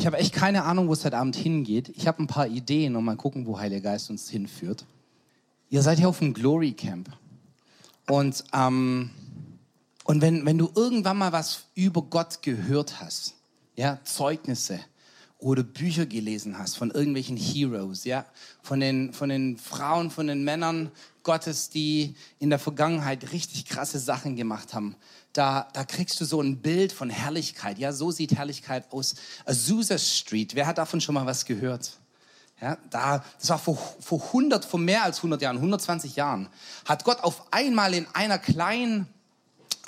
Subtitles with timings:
[0.00, 1.90] Ich habe echt keine Ahnung, wo es heute Abend hingeht.
[1.90, 4.86] Ich habe ein paar Ideen und mal gucken, wo Heiliger Geist uns hinführt.
[5.68, 7.10] Ihr seid hier auf dem Glory Camp.
[8.08, 9.10] Und, ähm,
[10.04, 13.34] und wenn, wenn du irgendwann mal was über Gott gehört hast,
[13.76, 14.80] ja, Zeugnisse
[15.36, 18.24] oder Bücher gelesen hast von irgendwelchen Heroes, ja,
[18.62, 20.90] von den, von den Frauen, von den Männern
[21.24, 24.96] Gottes, die in der Vergangenheit richtig krasse Sachen gemacht haben,
[25.32, 27.78] da, da kriegst du so ein Bild von Herrlichkeit.
[27.78, 29.14] Ja, so sieht Herrlichkeit aus.
[29.44, 31.92] Azusa Street, wer hat davon schon mal was gehört?
[32.60, 36.48] Ja, da, das war vor, vor 100, vor mehr als 100 Jahren, 120 Jahren,
[36.84, 39.06] hat Gott auf einmal in einer kleinen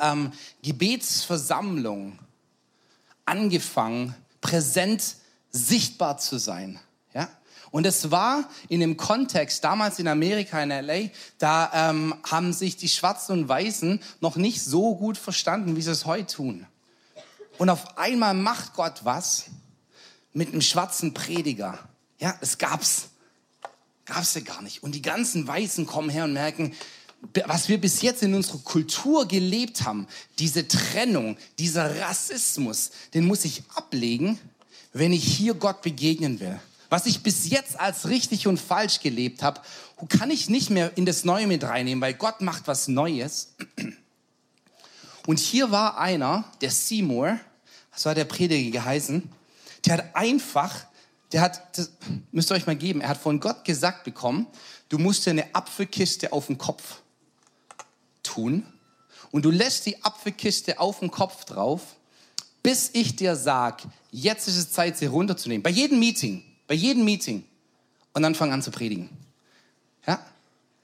[0.01, 2.19] ähm, Gebetsversammlung
[3.27, 5.17] angefangen, präsent,
[5.51, 6.81] sichtbar zu sein.
[7.73, 11.09] Und es war in dem Kontext, damals in Amerika, in LA,
[11.39, 15.91] da ähm, haben sich die Schwarzen und Weißen noch nicht so gut verstanden, wie sie
[15.91, 16.67] es heute tun.
[17.57, 19.47] Und auf einmal macht Gott was
[20.35, 21.79] mit einem schwarzen Prediger.
[22.21, 23.09] Ja, es gab's.
[24.05, 24.83] Gab's ja gar nicht.
[24.83, 26.75] Und die ganzen Weißen kommen her und merken,
[27.47, 33.47] was wir bis jetzt in unserer Kultur gelebt haben, diese Trennung, dieser Rassismus, den muss
[33.47, 34.39] ich ablegen,
[34.93, 36.61] wenn ich hier Gott begegnen will
[36.93, 39.63] was ich bis jetzt als richtig und falsch gelebt habe,
[40.11, 43.55] kann ich nicht mehr in das Neue mit reinnehmen, weil Gott macht was Neues.
[45.27, 47.41] Und hier war einer, der Seymour,
[47.97, 49.27] so hat der Prediger geheißen,
[49.87, 50.85] der hat einfach,
[51.33, 51.93] der hat, das
[52.31, 54.47] müsst ihr euch mal geben, er hat von Gott gesagt bekommen,
[54.91, 56.97] du musst dir eine Apfelkiste auf den Kopf
[58.23, 58.67] tun
[59.31, 61.97] und du lässt die Apfelkiste auf den Kopf drauf,
[62.63, 65.63] bis ich dir sag, jetzt ist es Zeit, sie runterzunehmen.
[65.63, 66.45] Bei jedem Meeting.
[66.73, 67.45] Bei jedem Meeting.
[68.15, 69.11] Und dann fangen an zu predigen.
[70.07, 70.19] Ja?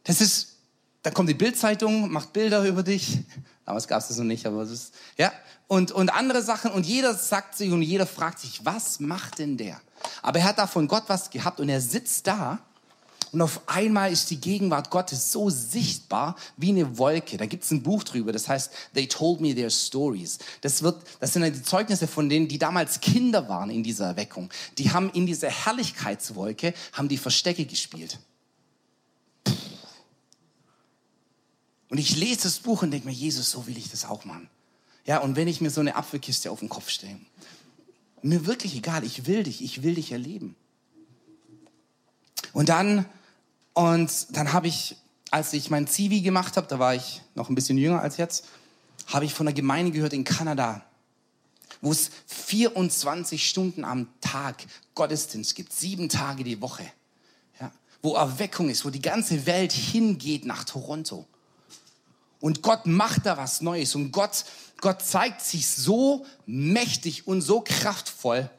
[0.04, 0.58] Das ist,
[1.02, 3.20] da kommt die Bildzeitung, macht Bilder über dich.
[3.64, 5.32] Damals gab es das noch nicht, aber es ist, ja.
[5.66, 6.72] Und, und andere Sachen.
[6.72, 9.80] Und jeder sagt sich und jeder fragt sich, was macht denn der?
[10.20, 12.58] Aber er hat da von Gott was gehabt und er sitzt da
[13.30, 17.36] und auf einmal ist die Gegenwart Gottes so sichtbar wie eine Wolke.
[17.36, 20.38] Da gibt es ein Buch drüber, das heißt They Told Me Their Stories.
[20.62, 24.48] Das, wird, das sind die Zeugnisse von denen, die damals Kinder waren in dieser Erweckung.
[24.78, 28.18] Die haben in dieser Herrlichkeitswolke, haben die Verstecke gespielt.
[31.90, 34.48] Und ich lese das Buch und denke mir, Jesus, so will ich das auch machen.
[35.06, 37.18] Ja, und wenn ich mir so eine Apfelkiste auf den Kopf stelle,
[38.22, 40.54] mir wirklich egal, ich will dich, ich will dich erleben.
[42.52, 43.06] Und dann
[43.78, 44.96] und dann habe ich,
[45.30, 48.46] als ich mein Zivi gemacht habe, da war ich noch ein bisschen jünger als jetzt,
[49.06, 50.82] habe ich von einer Gemeinde gehört in Kanada,
[51.80, 54.64] wo es 24 Stunden am Tag
[54.96, 56.90] Gottesdienst gibt, sieben Tage die Woche,
[57.60, 57.70] ja,
[58.02, 61.24] wo Erweckung ist, wo die ganze Welt hingeht nach Toronto.
[62.40, 64.44] Und Gott macht da was Neues und Gott,
[64.80, 68.50] Gott zeigt sich so mächtig und so kraftvoll,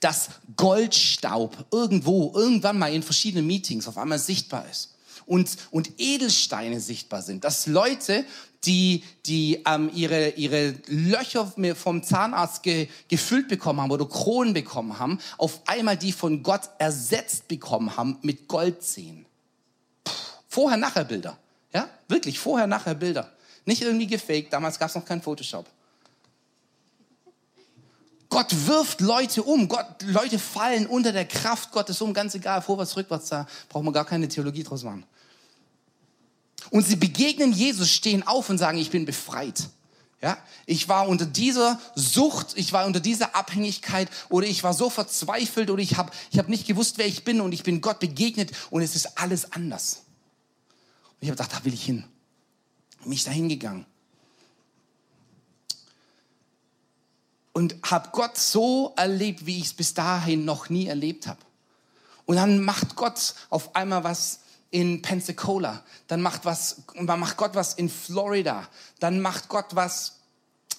[0.00, 4.94] dass Goldstaub irgendwo, irgendwann mal in verschiedenen Meetings auf einmal sichtbar ist.
[5.26, 7.44] Und, und Edelsteine sichtbar sind.
[7.44, 8.24] Dass Leute,
[8.64, 14.98] die, die ähm, ihre, ihre Löcher vom Zahnarzt ge, gefüllt bekommen haben oder Kronen bekommen
[14.98, 19.26] haben, auf einmal die von Gott ersetzt bekommen haben mit Goldzähnen.
[20.48, 21.38] Vorher-Nachher-Bilder.
[21.72, 23.32] Ja, wirklich, Vorher-Nachher-Bilder.
[23.64, 25.66] Nicht irgendwie gefaked, damals gab es noch kein Photoshop.
[28.32, 29.68] Gott wirft Leute um.
[29.68, 32.14] Gott, Leute fallen unter der Kraft Gottes um.
[32.14, 35.04] Ganz egal, vorwärts, rückwärts, da braucht man gar keine Theologie draus machen.
[36.70, 39.68] Und sie begegnen Jesus, stehen auf und sagen, ich bin befreit.
[40.22, 44.88] Ja, ich war unter dieser Sucht, ich war unter dieser Abhängigkeit oder ich war so
[44.88, 47.98] verzweifelt oder ich habe ich hab nicht gewusst, wer ich bin und ich bin Gott
[47.98, 50.04] begegnet und es ist alles anders.
[51.10, 52.04] Und ich habe gedacht, da will ich hin.
[53.04, 53.84] Mich dahin gegangen.
[57.52, 61.40] Und habe Gott so erlebt, wie ich es bis dahin noch nie erlebt habe.
[62.24, 64.40] Und dann macht Gott auf einmal was
[64.70, 68.66] in Pensacola, dann macht was, dann macht Gott was in Florida,
[69.00, 70.20] dann macht Gott was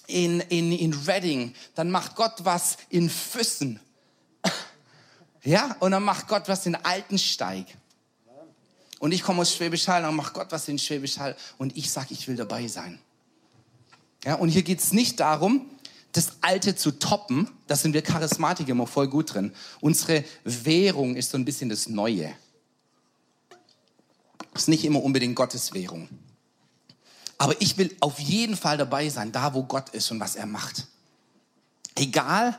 [0.08, 3.80] in, in, in Reading, dann macht Gott was in Füssen.
[5.46, 7.66] Ja, und dann macht Gott was in Altensteig.
[9.00, 11.92] Und ich komme aus Schwäbisch Hall, dann macht Gott was in Schwäbisch Hall und ich
[11.92, 12.98] sage, ich will dabei sein.
[14.24, 15.70] Ja, und hier geht es nicht darum,
[16.14, 19.54] das Alte zu toppen, da sind wir Charismatiker immer voll gut drin.
[19.82, 22.34] Unsere Währung ist so ein bisschen das Neue.
[24.54, 26.08] Ist nicht immer unbedingt Gottes Währung.
[27.40, 30.46] Aber ich will auf jeden Fall dabei sein, da wo Gott ist und was er
[30.46, 30.88] macht.
[31.96, 32.58] Egal,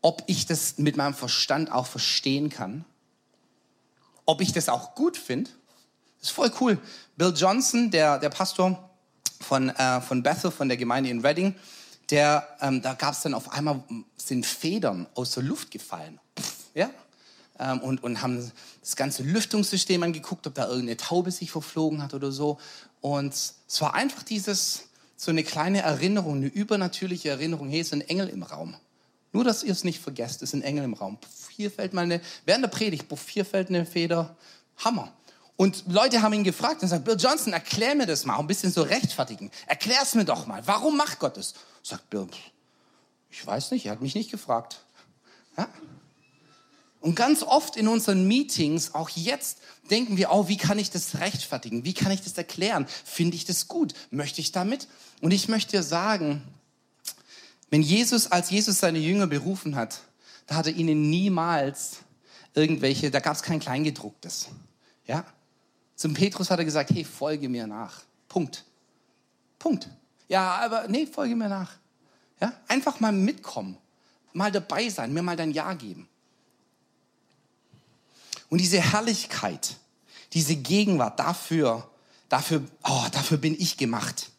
[0.00, 2.86] ob ich das mit meinem Verstand auch verstehen kann,
[4.24, 5.50] ob ich das auch gut finde.
[6.22, 6.78] Ist voll cool.
[7.16, 8.90] Bill Johnson, der, der Pastor
[9.40, 11.54] von, äh, von Bethel, von der Gemeinde in Reading,
[12.10, 13.82] der, ähm, da gab es dann auf einmal,
[14.16, 16.20] sind Federn aus der Luft gefallen.
[16.38, 16.90] Pff, ja?
[17.58, 22.14] Ähm, und, und haben das ganze Lüftungssystem angeguckt, ob da irgendeine Taube sich verflogen hat
[22.14, 22.58] oder so.
[23.00, 24.84] Und es war einfach dieses,
[25.16, 27.68] so eine kleine Erinnerung, eine übernatürliche Erinnerung.
[27.68, 28.76] Hey, es ein Engel im Raum.
[29.32, 31.18] Nur, dass ihr es nicht vergesst, es ein Engel im Raum.
[31.18, 34.36] Puff, hier fällt mal eine, während der Predigt, puff, hier fällt eine Feder.
[34.78, 35.12] Hammer.
[35.56, 38.70] Und Leute haben ihn gefragt und gesagt, Bill Johnson, erklär mir das mal, ein bisschen
[38.70, 39.50] so rechtfertigen.
[39.66, 40.66] Erklär es mir doch mal.
[40.66, 41.54] Warum macht Gott das?
[41.82, 42.28] Sagt Bill,
[43.30, 44.80] ich weiß nicht, er hat mich nicht gefragt.
[45.56, 45.68] Ja?
[47.00, 49.58] Und ganz oft in unseren Meetings, auch jetzt,
[49.90, 51.84] denken wir, oh, wie kann ich das rechtfertigen?
[51.84, 52.86] Wie kann ich das erklären?
[53.04, 53.94] Finde ich das gut?
[54.10, 54.88] Möchte ich damit?
[55.20, 56.42] Und ich möchte dir sagen,
[57.70, 60.00] wenn Jesus, als Jesus seine Jünger berufen hat,
[60.46, 61.98] da hat er ihnen niemals
[62.54, 64.48] irgendwelche, da gab es kein Kleingedrucktes.
[65.06, 65.24] Ja?
[65.96, 68.02] Zum Petrus hat er gesagt, hey, folge mir nach.
[68.28, 68.64] Punkt.
[69.58, 69.88] Punkt.
[70.28, 71.72] Ja, aber nee, folge mir nach.
[72.40, 72.52] Ja?
[72.68, 73.78] Einfach mal mitkommen,
[74.32, 76.08] mal dabei sein, mir mal dein Ja geben.
[78.48, 79.74] Und diese Herrlichkeit,
[80.32, 81.88] diese Gegenwart, dafür,
[82.28, 84.30] dafür, oh, dafür bin ich gemacht.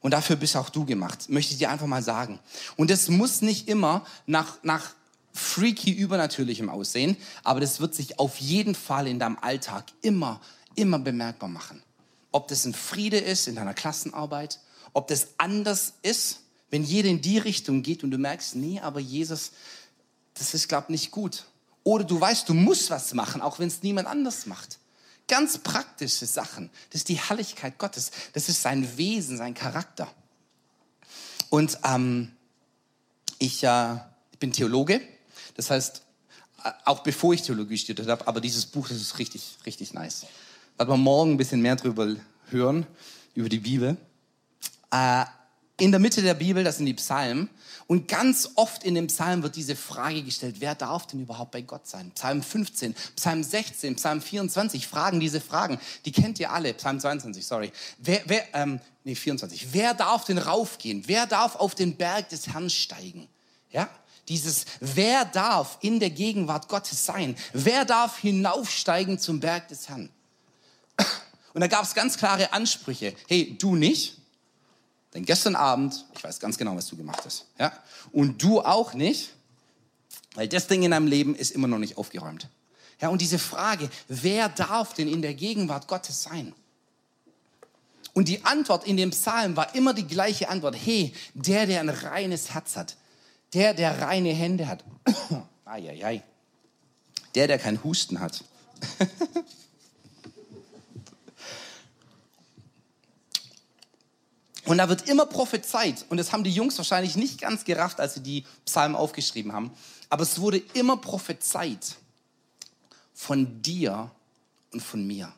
[0.00, 2.38] Und dafür bist auch du gemacht, möchte ich dir einfach mal sagen.
[2.76, 4.94] Und das muss nicht immer nach, nach
[5.32, 10.40] freaky übernatürlichem aussehen, aber das wird sich auf jeden Fall in deinem Alltag immer,
[10.76, 11.82] immer bemerkbar machen.
[12.32, 14.60] Ob das ein Friede ist in deiner Klassenarbeit,
[14.92, 16.40] ob das anders ist,
[16.70, 19.52] wenn jeder in die Richtung geht und du merkst, nee, aber Jesus,
[20.34, 21.44] das ist, glaube ich, nicht gut.
[21.84, 24.78] Oder du weißt, du musst was machen, auch wenn es niemand anders macht.
[25.28, 26.70] Ganz praktische Sachen.
[26.90, 28.10] Das ist die Herrlichkeit Gottes.
[28.32, 30.08] Das ist sein Wesen, sein Charakter.
[31.50, 32.32] Und ähm,
[33.38, 33.96] ich, äh,
[34.38, 35.00] bin Theologe.
[35.54, 36.02] Das heißt,
[36.64, 40.26] äh, auch bevor ich Theologie studiert habe, aber dieses Buch, das ist richtig, richtig nice.
[40.78, 42.16] Da wir morgen ein bisschen mehr drüber
[42.50, 42.86] hören,
[43.34, 43.96] über die Bibel.
[44.90, 45.24] Äh,
[45.78, 47.48] in der Mitte der Bibel, das sind die Psalmen.
[47.86, 51.62] Und ganz oft in dem Psalm wird diese Frage gestellt, wer darf denn überhaupt bei
[51.62, 52.10] Gott sein?
[52.14, 55.78] Psalm 15, Psalm 16, Psalm 24 fragen diese Fragen.
[56.04, 56.74] Die kennt ihr alle.
[56.74, 57.72] Psalm 22, sorry.
[57.98, 59.72] Wer, wer, ähm, nee, 24.
[59.72, 61.04] Wer darf denn raufgehen?
[61.06, 63.28] Wer darf auf den Berg des Herrn steigen?
[63.70, 63.88] Ja?
[64.28, 67.36] Dieses, wer darf in der Gegenwart Gottes sein?
[67.52, 70.10] Wer darf hinaufsteigen zum Berg des Herrn?
[71.54, 73.14] Und da gab es ganz klare Ansprüche.
[73.28, 74.16] Hey, du nicht
[75.16, 77.46] denn gestern Abend, ich weiß ganz genau, was du gemacht hast.
[77.58, 77.72] Ja?
[78.12, 79.30] Und du auch nicht,
[80.34, 82.48] weil das Ding in deinem Leben ist immer noch nicht aufgeräumt.
[83.00, 86.54] Ja, und diese Frage, wer darf denn in der Gegenwart Gottes sein?
[88.12, 90.76] Und die Antwort in dem Psalm war immer die gleiche Antwort.
[90.76, 92.96] Hey, der, der ein reines Herz hat,
[93.54, 94.84] der, der reine Hände hat,
[95.64, 96.22] ai,
[97.34, 98.44] der, der kein Husten hat.
[104.66, 106.04] Und da wird immer prophezeit.
[106.08, 109.70] Und das haben die Jungs wahrscheinlich nicht ganz gerafft, als sie die Psalmen aufgeschrieben haben.
[110.08, 111.96] Aber es wurde immer prophezeit
[113.14, 114.10] von dir
[114.72, 115.32] und von mir.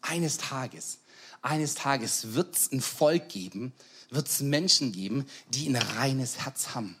[0.00, 0.98] Eines Tages,
[1.42, 3.72] eines Tages wird es ein Volk geben,
[4.10, 6.96] wird es Menschen geben, die ein reines Herz haben,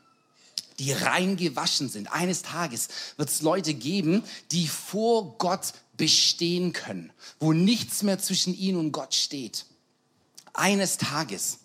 [0.78, 2.12] die rein gewaschen sind.
[2.12, 4.22] Eines Tages wird es Leute geben,
[4.52, 9.64] die vor Gott bestehen können, wo nichts mehr zwischen ihnen und Gott steht
[10.58, 11.58] eines Tages.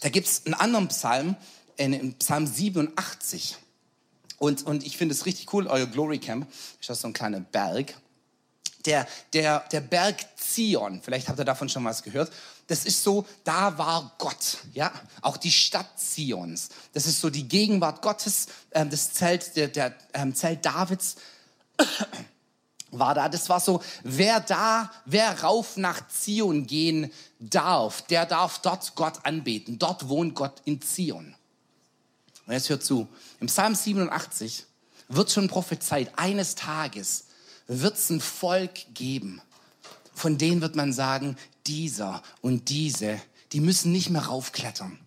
[0.00, 1.36] Da gibt es einen anderen Psalm,
[1.76, 3.56] in Psalm 87.
[4.38, 6.46] Und, und ich finde es richtig cool, euer Glory Camp,
[6.80, 7.94] ist das so ein kleiner Berg.
[8.84, 12.32] Der, der, der Berg Zion, vielleicht habt ihr davon schon was gehört.
[12.68, 14.92] Das ist so, da war Gott, ja,
[15.22, 16.68] auch die Stadt Zions.
[16.92, 21.16] Das ist so die Gegenwart Gottes, äh, das Zelt, der, der ähm, Zelt Davids
[22.90, 23.28] war da.
[23.28, 29.24] Das war so, wer da, wer rauf nach Zion gehen darf, der darf dort Gott
[29.24, 29.78] anbeten.
[29.78, 31.34] Dort wohnt Gott in Zion.
[32.46, 33.08] Und jetzt hört zu.
[33.40, 34.64] Im Psalm 87
[35.08, 37.26] wird schon prophezeit, eines Tages
[37.66, 39.40] wird es ein Volk geben,
[40.14, 43.20] von denen wird man sagen, dieser und diese,
[43.52, 44.98] die müssen nicht mehr raufklettern,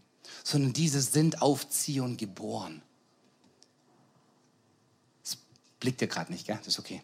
[0.43, 2.81] sondern diese sind auf Zion geboren.
[5.23, 5.37] Das
[5.79, 6.57] blickt ihr gerade nicht, gell?
[6.57, 7.01] Das ist okay.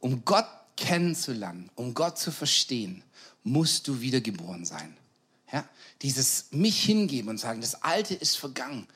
[0.00, 3.02] Um Gott kennenzulernen, um Gott zu verstehen,
[3.42, 4.96] musst du wiedergeboren sein.
[5.52, 5.68] Ja?
[6.02, 8.86] Dieses mich hingeben und sagen, das Alte ist vergangen.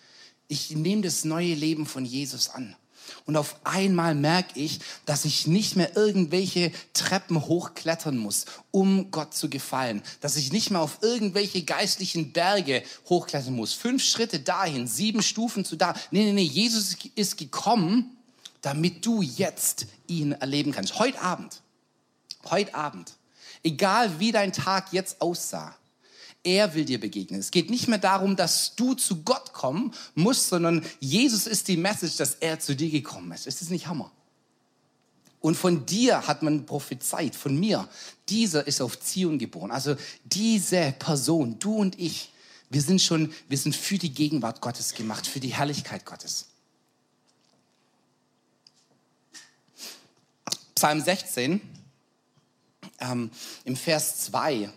[0.49, 2.77] Ich nehme das neue Leben von Jesus an.
[3.25, 9.35] Und auf einmal merke ich, dass ich nicht mehr irgendwelche Treppen hochklettern muss, um Gott
[9.35, 10.03] zu gefallen.
[10.21, 13.73] Dass ich nicht mehr auf irgendwelche geistlichen Berge hochklettern muss.
[13.73, 15.95] Fünf Schritte dahin, sieben Stufen zu da.
[16.11, 18.17] Nee, nee, nee, Jesus ist gekommen,
[18.63, 20.99] damit du jetzt ihn erleben kannst.
[20.99, 21.61] Heute Abend,
[22.51, 23.13] heute Abend
[23.63, 25.77] Egal wie dein Tag jetzt aussah.
[26.45, 27.39] Er will dir begegnen.
[27.39, 31.77] Es geht nicht mehr darum, dass du zu Gott kommen musst, sondern Jesus ist die
[31.77, 33.47] Message, dass er zu dir gekommen ist.
[33.47, 34.11] Ist das nicht Hammer?
[35.41, 37.89] Und von dir hat man prophezeit, von mir.
[38.29, 39.71] Dieser ist auf Zion geboren.
[39.71, 42.33] Also diese Person, du und ich,
[42.71, 46.47] wir sind schon, wir sind für die Gegenwart Gottes gemacht, für die Herrlichkeit Gottes.
[50.83, 51.61] Psalm 16,
[52.99, 53.31] ähm,
[53.65, 54.69] im Vers 2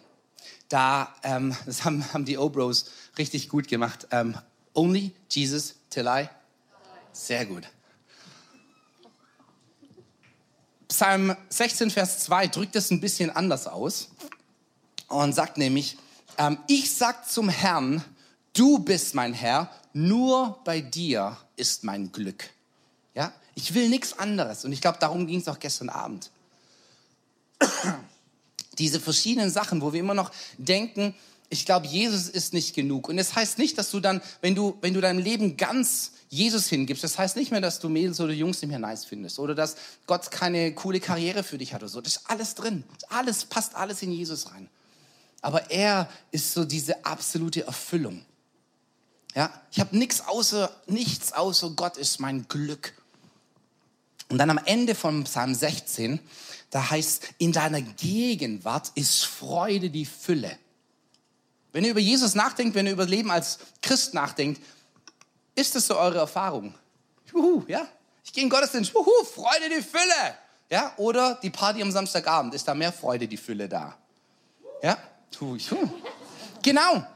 [0.69, 4.05] da, ähm, das haben, haben die Obros richtig gut gemacht.
[4.11, 4.37] Ähm,
[4.75, 6.29] Only Jesus till I.
[7.11, 7.63] Sehr gut.
[10.89, 14.09] Psalm 16, Vers 2 drückt es ein bisschen anders aus
[15.07, 15.97] und sagt nämlich,
[16.37, 18.03] ähm, ich sag zum Herrn,
[18.53, 22.51] du bist mein Herr, nur bei dir ist mein Glück.
[23.15, 26.29] Ja, ich will nichts anderes und ich glaube, darum ging es auch gestern Abend
[28.77, 31.15] diese verschiedenen Sachen, wo wir immer noch denken,
[31.49, 33.07] ich glaube, Jesus ist nicht genug.
[33.07, 36.67] Und das heißt nicht, dass du dann, wenn du, wenn du dein Leben ganz Jesus
[36.67, 39.53] hingibst, das heißt nicht mehr, dass du Mädels oder Jungs nicht mehr nice findest oder
[39.53, 39.75] dass
[40.07, 42.01] Gott keine coole Karriere für dich hat oder so.
[42.01, 42.83] Das ist alles drin.
[43.09, 44.69] Alles passt alles in Jesus rein.
[45.41, 48.25] Aber er ist so diese absolute Erfüllung.
[49.35, 52.93] Ja, ich habe nichts außer nichts außer Gott ist mein Glück.
[54.35, 56.19] Und dann am Ende von Psalm 16
[56.69, 60.59] da heißt, in deiner Gegenwart ist Freude die Fülle.
[61.71, 64.61] Wenn ihr über Jesus nachdenkt, wenn ihr über Leben als Christ nachdenkt,
[65.55, 66.75] ist das so eure Erfahrung?
[67.31, 67.87] Juhu, ja?
[68.25, 70.35] Ich gehe in Gottesdienst, juhu, Freude die Fülle.
[70.69, 70.91] Ja?
[70.97, 73.95] Oder die Party am Samstagabend, ist da mehr Freude die Fülle da?
[74.83, 74.97] Ja?
[76.61, 77.07] Genau.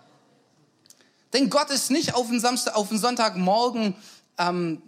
[1.34, 3.94] Denn Gott ist nicht auf den, Samstag, auf den Sonntagmorgen
[4.38, 4.82] ähm,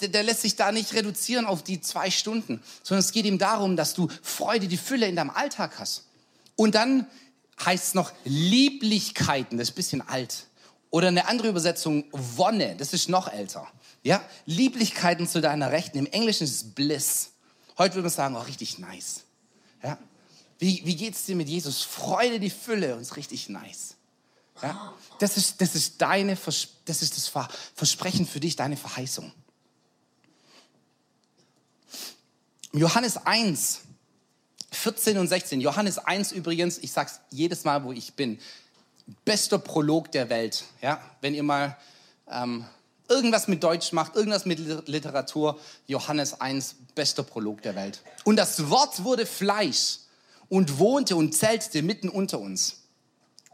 [0.00, 3.76] der, lässt sich da nicht reduzieren auf die zwei Stunden, sondern es geht ihm darum,
[3.76, 6.04] dass du Freude, die Fülle in deinem Alltag hast.
[6.56, 7.06] Und dann
[7.64, 10.46] heißt es noch Lieblichkeiten, das ist ein bisschen alt.
[10.90, 13.66] Oder eine andere Übersetzung, Wonne, das ist noch älter.
[14.02, 15.98] Ja, Lieblichkeiten zu deiner Rechten.
[15.98, 17.32] Im Englischen ist es Bliss.
[17.76, 19.24] Heute würde man sagen, oh, richtig nice.
[19.82, 19.98] Ja,
[20.58, 21.82] wie, wie geht's dir mit Jesus?
[21.82, 23.96] Freude, die Fülle und ist richtig nice.
[24.62, 27.30] Ja, das ist, das ist deine, das ist das
[27.74, 29.32] Versprechen für dich, deine Verheißung.
[32.72, 33.80] Johannes 1,
[34.70, 35.60] 14 und 16.
[35.60, 38.38] Johannes 1 übrigens, ich sag's jedes Mal, wo ich bin,
[39.24, 40.64] bester Prolog der Welt.
[40.82, 41.76] Ja, wenn ihr mal
[42.30, 42.66] ähm,
[43.08, 48.02] irgendwas mit Deutsch macht, irgendwas mit Literatur, Johannes 1, bester Prolog der Welt.
[48.24, 50.00] Und das Wort wurde Fleisch
[50.48, 52.82] und wohnte und zeltete mitten unter uns.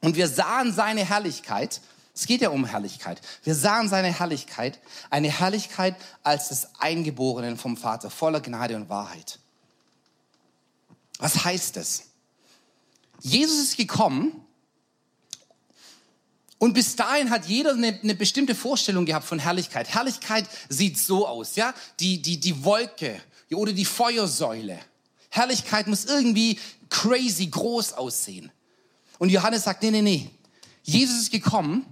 [0.01, 1.81] Und wir sahen seine Herrlichkeit
[2.15, 3.21] es geht ja um Herrlichkeit.
[3.43, 4.79] Wir sahen seine Herrlichkeit,
[5.11, 9.41] eine Herrlichkeit als des Eingeborenen vom Vater, voller Gnade und Wahrheit.
[11.19, 12.05] Was heißt das?
[13.21, 14.45] Jesus ist gekommen
[16.59, 19.89] und bis dahin hat jeder eine, eine, bestimmte Vorstellung gehabt von Herrlichkeit.
[19.93, 21.75] Herrlichkeit sieht so aus, ja?
[21.99, 23.21] Die, die, die Wolke
[23.53, 24.79] oder die Feuersäule.
[25.31, 28.53] Herrlichkeit muss irgendwie crazy groß aussehen.
[29.19, 30.31] Und Johannes sagt, nee, nee, nee.
[30.85, 31.85] Jesus ist gekommen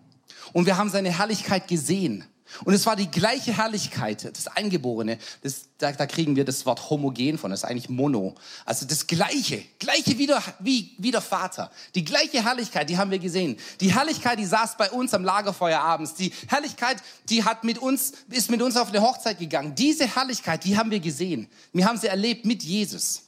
[0.53, 2.25] und wir haben seine Herrlichkeit gesehen.
[2.65, 6.91] Und es war die gleiche Herrlichkeit, das Eingeborene, das, da, da kriegen wir das Wort
[6.91, 8.35] homogen von, das ist eigentlich mono.
[8.65, 11.71] Also das gleiche, gleiche wie der, wie, wie der Vater.
[11.95, 13.57] Die gleiche Herrlichkeit, die haben wir gesehen.
[13.81, 16.15] Die Herrlichkeit, die saß bei uns am Lagerfeuer abends.
[16.15, 19.75] Die Herrlichkeit, die hat mit uns, ist mit uns auf eine Hochzeit gegangen.
[19.75, 21.49] Diese Herrlichkeit, die haben wir gesehen.
[21.73, 23.23] Wir haben sie erlebt mit Jesus.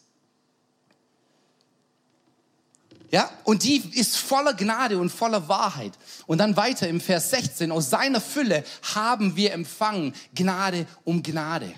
[3.15, 5.93] Ja, und die ist voller Gnade und voller Wahrheit.
[6.27, 11.73] Und dann weiter im Vers 16, aus seiner Fülle haben wir empfangen Gnade um Gnade.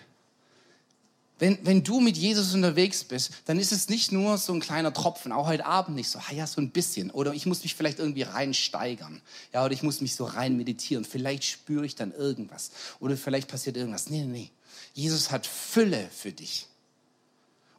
[1.38, 4.94] Wenn, wenn du mit Jesus unterwegs bist, dann ist es nicht nur so ein kleiner
[4.94, 7.10] Tropfen, auch heute Abend nicht so, ah ja, so ein bisschen.
[7.10, 9.20] Oder ich muss mich vielleicht irgendwie reinsteigern.
[9.52, 11.04] Ja, oder ich muss mich so rein meditieren.
[11.04, 12.70] Vielleicht spüre ich dann irgendwas.
[12.98, 14.08] Oder vielleicht passiert irgendwas.
[14.08, 14.50] Nee, nee, nee.
[14.94, 16.66] Jesus hat Fülle für dich.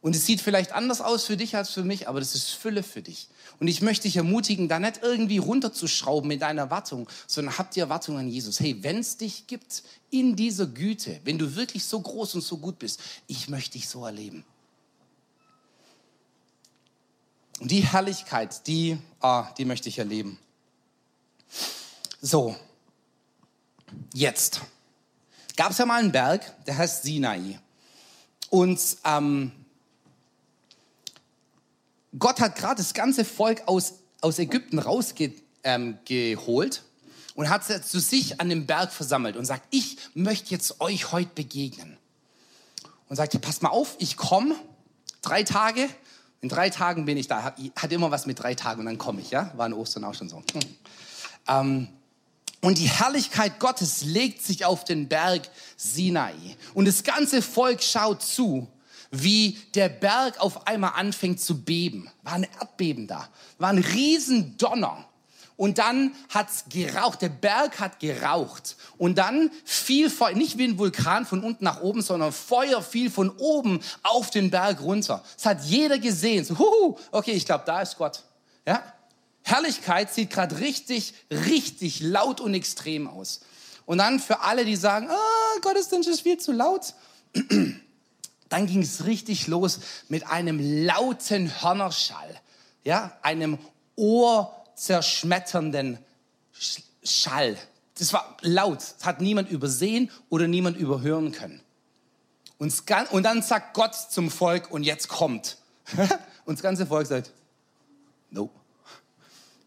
[0.00, 2.82] Und es sieht vielleicht anders aus für dich als für mich, aber das ist Fülle
[2.82, 3.28] für dich.
[3.58, 7.80] Und ich möchte dich ermutigen, da nicht irgendwie runterzuschrauben mit deiner Erwartung, sondern hab die
[7.80, 8.60] Erwartung an Jesus.
[8.60, 12.58] Hey, wenn es dich gibt in dieser Güte, wenn du wirklich so groß und so
[12.58, 14.44] gut bist, ich möchte dich so erleben.
[17.58, 20.38] Und die Herrlichkeit, die, ah, die möchte ich erleben.
[22.20, 22.54] So,
[24.14, 24.60] jetzt
[25.56, 27.58] gab es ja mal einen Berg, der heißt Sinai.
[28.50, 29.52] Und ähm,
[32.16, 35.98] Gott hat gerade das ganze Volk aus, aus Ägypten rausgeholt ähm,
[37.34, 41.12] und hat es zu sich an dem Berg versammelt und sagt, ich möchte jetzt euch
[41.12, 41.96] heute begegnen.
[43.08, 44.54] Und sagt, passt mal auf, ich komme
[45.22, 45.88] drei Tage,
[46.40, 47.54] In drei Tagen bin ich da.
[47.76, 49.52] Hat immer was mit drei Tagen und dann komme ich, ja?
[49.56, 50.36] War in Ostern auch schon so.
[50.52, 50.60] Hm.
[51.48, 51.88] Ähm,
[52.60, 56.34] und die Herrlichkeit Gottes legt sich auf den Berg Sinai.
[56.74, 58.68] Und das ganze Volk schaut zu,
[59.10, 62.10] wie der Berg auf einmal anfängt zu beben.
[62.22, 63.28] War ein Erdbeben da.
[63.58, 65.04] War ein Riesendonner.
[65.56, 67.20] Und dann hat's geraucht.
[67.20, 68.76] Der Berg hat geraucht.
[68.96, 73.10] Und dann fiel Feuer, nicht wie ein Vulkan von unten nach oben, sondern Feuer fiel
[73.10, 75.24] von oben auf den Berg runter.
[75.34, 76.44] Das hat jeder gesehen.
[76.44, 78.22] So, huhu, okay, ich glaube, da ist Gott.
[78.64, 78.82] Ja?
[79.42, 83.40] Herrlichkeit sieht gerade richtig, richtig laut und extrem aus.
[83.84, 86.94] Und dann für alle, die sagen, ah, Gottesdienst ist viel zu laut,
[88.48, 92.40] dann ging es richtig los mit einem lauten Hörnerschall,
[92.84, 93.58] ja, einem
[93.96, 95.98] Ohr zerschmetternden
[97.02, 97.56] Schall.
[97.98, 98.78] Das war laut.
[98.78, 101.60] Das hat niemand übersehen oder niemand überhören können.
[102.58, 105.58] Und, dann sagt Gott zum Volk, und jetzt kommt.
[106.44, 107.30] Und das ganze Volk sagt,
[108.30, 108.50] no.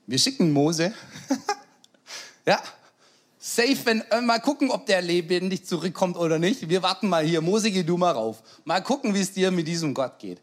[0.08, 0.94] Wir schicken Mose.
[2.46, 2.62] ja,
[3.44, 6.70] safe, wenn, äh, mal gucken, ob der lebendig zurückkommt oder nicht.
[6.70, 7.42] Wir warten mal hier.
[7.42, 8.44] Mose, geh du mal rauf.
[8.66, 10.40] Mal gucken, wie es dir mit diesem Gott geht.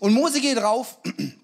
[0.00, 0.98] Und Mose geht rauf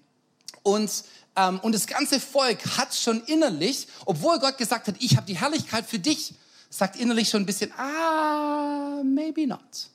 [0.63, 1.03] und
[1.35, 5.37] ähm, und das ganze Volk hat schon innerlich, obwohl Gott gesagt hat, ich habe die
[5.37, 6.33] Herrlichkeit für dich,
[6.69, 9.89] sagt innerlich schon ein bisschen, ah, maybe not.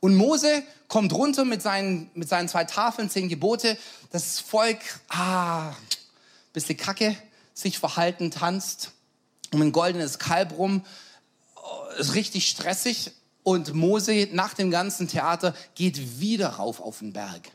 [0.00, 3.78] Und Mose kommt runter mit seinen, mit seinen zwei Tafeln, zehn Gebote.
[4.10, 4.78] Das Volk,
[5.08, 5.72] ah,
[6.52, 7.16] bisschen kacke,
[7.54, 8.90] sich verhalten, tanzt
[9.52, 10.84] um ein goldenes Kalb rum.
[11.54, 13.12] Oh, ist richtig stressig.
[13.44, 17.50] Und Mose nach dem ganzen Theater geht wieder rauf auf den Berg.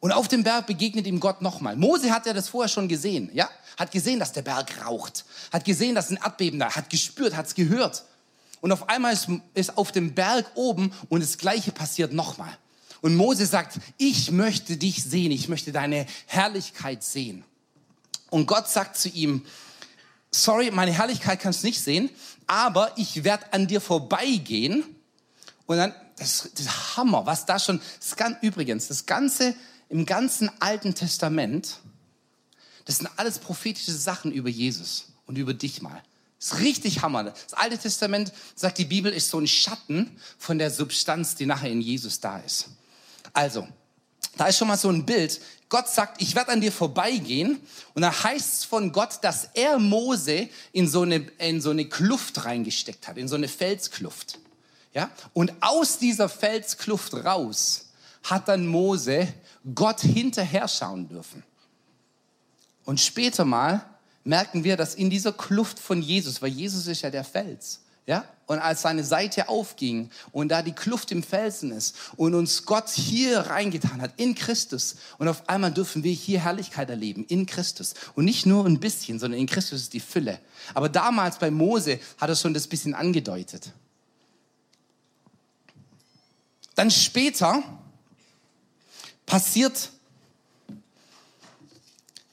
[0.00, 1.76] Und auf dem Berg begegnet ihm Gott nochmal.
[1.76, 3.48] Mose hat ja das vorher schon gesehen, ja?
[3.78, 5.24] Hat gesehen, dass der Berg raucht.
[5.50, 8.04] Hat gesehen, dass ein Erdbeben da, hat gespürt, hat es gehört.
[8.60, 12.56] Und auf einmal ist, ist auf dem Berg oben und das Gleiche passiert nochmal.
[13.00, 17.44] Und Mose sagt, ich möchte dich sehen, ich möchte deine Herrlichkeit sehen.
[18.30, 19.44] Und Gott sagt zu ihm,
[20.34, 22.10] sorry, meine Herrlichkeit kannst du nicht sehen,
[22.46, 24.84] aber ich werde an dir vorbeigehen.
[25.66, 29.54] Und dann, das, das Hammer, was da schon, das kann, übrigens, das ganze
[29.88, 31.78] im ganzen Alten Testament,
[32.84, 36.02] das sind alles prophetische Sachen über Jesus und über dich mal.
[36.38, 37.24] Das ist richtig Hammer.
[37.24, 41.70] Das Alte Testament, sagt die Bibel, ist so ein Schatten von der Substanz, die nachher
[41.70, 42.68] in Jesus da ist.
[43.32, 43.66] Also,
[44.36, 45.40] da ist schon mal so ein Bild.
[45.74, 47.58] Gott sagt, ich werde an dir vorbeigehen.
[47.94, 51.86] Und da heißt es von Gott, dass er Mose in so eine, in so eine
[51.86, 54.38] Kluft reingesteckt hat, in so eine Felskluft.
[54.92, 55.10] Ja?
[55.32, 57.86] Und aus dieser Felskluft raus
[58.22, 59.26] hat dann Mose
[59.74, 61.42] Gott hinterher schauen dürfen.
[62.84, 63.84] Und später mal
[64.22, 68.24] merken wir, dass in dieser Kluft von Jesus, weil Jesus ist ja der Fels, ja,
[68.46, 72.90] und als seine Seite aufging und da die Kluft im Felsen ist und uns Gott
[72.90, 77.94] hier reingetan hat in Christus und auf einmal dürfen wir hier Herrlichkeit erleben in Christus
[78.14, 80.38] und nicht nur ein bisschen, sondern in Christus ist die Fülle.
[80.74, 83.72] Aber damals bei Mose hat er schon das bisschen angedeutet.
[86.74, 87.62] Dann später
[89.24, 89.90] passiert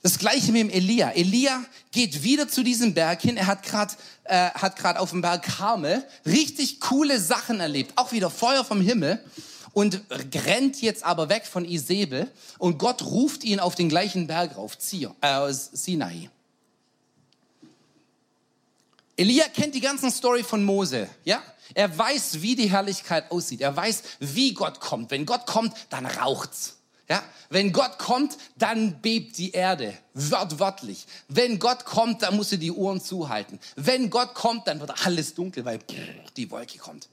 [0.01, 1.11] das gleiche mit dem Elia.
[1.11, 3.37] Elia geht wieder zu diesem Berg hin.
[3.37, 8.11] Er hat gerade äh, hat gerade auf dem Berg Karmel richtig coole Sachen erlebt, auch
[8.11, 9.23] wieder Feuer vom Himmel
[9.73, 10.01] und
[10.45, 14.77] rennt jetzt aber weg von Isabel und Gott ruft ihn auf den gleichen Berg rauf,
[14.77, 16.29] Zion, äh, Sinai.
[19.17, 21.41] Elia kennt die ganzen Story von Mose, ja?
[21.73, 23.61] Er weiß, wie die Herrlichkeit aussieht.
[23.61, 25.09] Er weiß, wie Gott kommt.
[25.09, 26.80] Wenn Gott kommt, dann raucht's.
[27.11, 31.05] Ja, wenn Gott kommt, dann bebt die Erde, wörtlich.
[31.27, 33.59] Wenn Gott kommt, dann musst du die Ohren zuhalten.
[33.75, 35.79] Wenn Gott kommt, dann wird alles dunkel, weil
[36.37, 37.09] die Wolke kommt.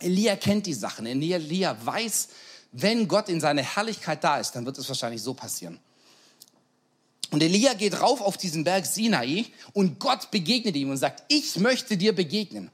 [0.00, 1.06] Elia kennt die Sachen.
[1.06, 2.28] Elia weiß,
[2.72, 5.80] wenn Gott in seiner Herrlichkeit da ist, dann wird es wahrscheinlich so passieren.
[7.30, 11.56] Und Elia geht rauf auf diesen Berg Sinai und Gott begegnet ihm und sagt, ich
[11.56, 12.70] möchte dir begegnen.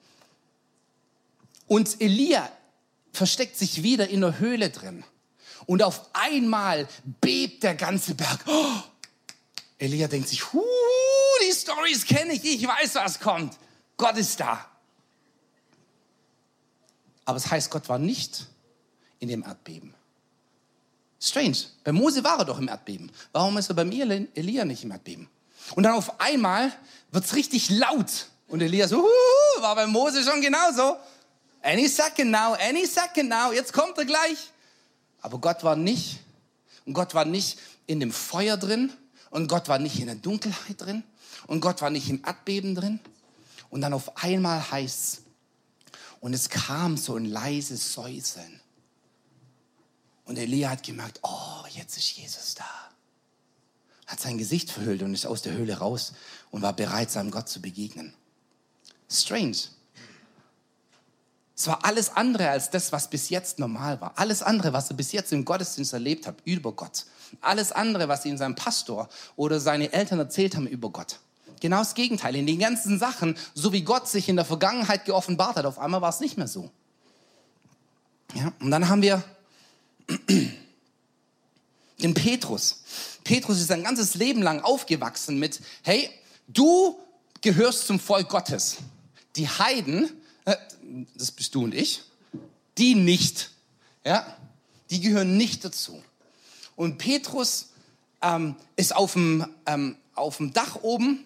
[1.69, 2.51] Und Elia
[3.13, 5.05] versteckt sich wieder in der Höhle drin.
[5.67, 6.87] Und auf einmal
[7.21, 8.41] bebt der ganze Berg.
[8.47, 8.83] Oh,
[9.79, 10.63] Elia denkt sich, huh,
[11.47, 13.59] die Stories kenne ich, ich weiß, was kommt.
[13.97, 14.65] Gott ist da.
[17.25, 18.47] Aber es heißt, Gott war nicht
[19.19, 19.95] in dem Erdbeben.
[21.21, 21.57] Strange.
[21.83, 23.11] Bei Mose war er doch im Erdbeben.
[23.33, 25.29] Warum ist er beim Elia nicht im Erdbeben?
[25.75, 26.73] Und dann auf einmal
[27.11, 28.29] wird es richtig laut.
[28.49, 29.05] Und Elia so,
[29.59, 30.97] war bei Mose schon genauso.
[31.63, 34.53] Any second now, any second now, jetzt kommt er gleich.
[35.27, 36.21] Aber Gott war nicht,
[36.85, 37.59] und Gott war nicht
[37.89, 38.93] in dem Feuer drin,
[39.31, 41.03] und Gott war nicht in der Dunkelheit drin,
[41.49, 43.01] und Gott war nicht im Erdbeben drin.
[43.69, 45.23] Und dann auf einmal heißt es,
[46.21, 48.61] und es kam so ein leises Säuseln.
[50.27, 52.71] Und Elia hat gemerkt, oh, jetzt ist Jesus da.
[54.07, 56.13] Hat sein Gesicht verhüllt und ist aus der Höhle raus
[56.53, 58.15] und war bereit, seinem Gott zu begegnen.
[59.11, 59.57] Strange.
[61.57, 64.13] Es war alles andere als das, was bis jetzt normal war.
[64.17, 67.07] Alles andere, was er bis jetzt im Gottesdienst erlebt hat, über Gott.
[67.41, 71.19] Alles andere, was ihm sein Pastor oder seine Eltern erzählt haben über Gott.
[71.61, 72.37] Genau das Gegenteil.
[72.37, 76.03] In den ganzen Sachen, so wie Gott sich in der Vergangenheit geoffenbart hat, auf einmal
[76.03, 76.71] war es nicht mehr so.
[78.35, 79.25] Ja, und dann haben wir
[81.99, 82.83] den Petrus.
[83.25, 86.11] Petrus ist sein ganzes Leben lang aufgewachsen mit, hey,
[86.49, 86.99] du
[87.41, 88.77] gehörst zum Volk Gottes.
[89.37, 90.11] Die Heiden,
[91.15, 92.03] das bist du und ich,
[92.79, 93.51] die nicht.
[94.05, 94.27] Ja,
[94.91, 96.03] die gehören nicht dazu.
[96.77, 97.71] Und Petrus
[98.23, 101.25] ähm, ist auf dem, ähm, auf dem Dach oben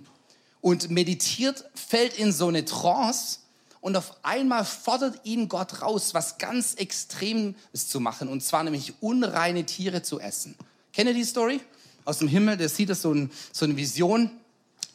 [0.60, 3.40] und meditiert, fällt in so eine Trance
[3.80, 8.94] und auf einmal fordert ihn Gott raus, was ganz Extremes zu machen, und zwar nämlich
[9.00, 10.54] unreine Tiere zu essen.
[10.92, 11.60] Kennt ihr die Story?
[12.04, 14.30] Aus dem Himmel, der sieht das so, ein, so eine Vision,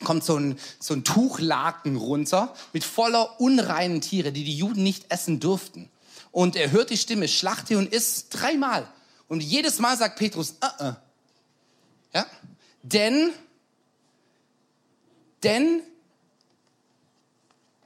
[0.04, 5.06] kommt so ein, so ein Tuchlaken runter mit voller unreinen Tiere, die die Juden nicht
[5.10, 5.90] essen durften.
[6.32, 8.88] Und er hört die Stimme, schlachte und isst dreimal.
[9.28, 10.96] Und jedes Mal sagt Petrus, uh -uh.
[12.14, 12.26] ja,
[12.84, 13.32] denn,
[15.44, 15.82] denn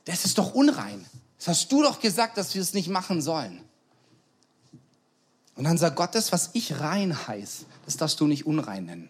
[0.06, 1.06] das ist doch unrein.
[1.38, 3.63] Das hast du doch gesagt, dass wir es nicht machen sollen.
[5.56, 9.10] Und dann sagt Gott, das, was ich rein heiß, das darfst du nicht unrein nennen.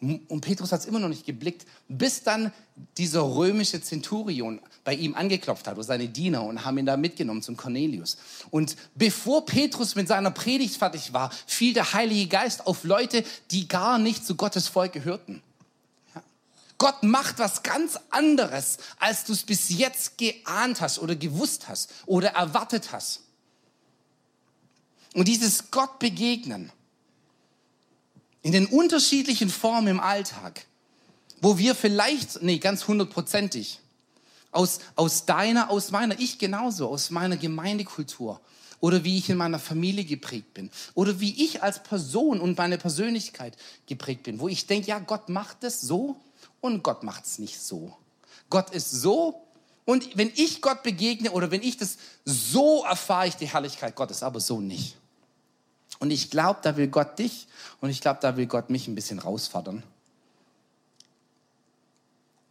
[0.00, 2.52] Und Petrus hat es immer noch nicht geblickt, bis dann
[2.98, 7.40] dieser römische Zenturion bei ihm angeklopft hat, oder seine Diener, und haben ihn da mitgenommen
[7.40, 8.18] zum Cornelius.
[8.50, 13.68] Und bevor Petrus mit seiner Predigt fertig war, fiel der Heilige Geist auf Leute, die
[13.68, 15.42] gar nicht zu Gottes Volk gehörten.
[16.78, 21.90] Gott macht was ganz anderes, als du es bis jetzt geahnt hast oder gewusst hast
[22.04, 23.22] oder erwartet hast.
[25.14, 26.70] Und dieses Gott begegnen
[28.46, 30.66] in den unterschiedlichen Formen im Alltag,
[31.40, 33.80] wo wir vielleicht, nee, ganz hundertprozentig,
[34.52, 38.40] aus, aus deiner, aus meiner, ich genauso, aus meiner Gemeindekultur
[38.78, 42.78] oder wie ich in meiner Familie geprägt bin oder wie ich als Person und meine
[42.78, 43.56] Persönlichkeit
[43.86, 46.14] geprägt bin, wo ich denke, ja, Gott macht es so
[46.60, 47.96] und Gott macht es nicht so.
[48.48, 49.42] Gott ist so
[49.86, 54.22] und wenn ich Gott begegne oder wenn ich das so erfahre ich die Herrlichkeit Gottes,
[54.22, 54.96] aber so nicht.
[55.98, 57.46] Und ich glaube, da will Gott dich
[57.80, 59.82] und ich glaube, da will Gott mich ein bisschen rausfordern.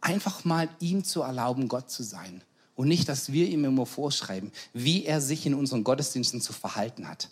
[0.00, 2.42] Einfach mal ihm zu erlauben, Gott zu sein.
[2.74, 7.08] Und nicht, dass wir ihm immer vorschreiben, wie er sich in unseren Gottesdiensten zu verhalten
[7.08, 7.30] hat.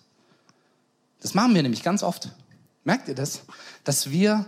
[1.21, 2.31] Das machen wir nämlich ganz oft.
[2.85, 3.43] Merkt ihr das?
[3.83, 4.47] Dass wir,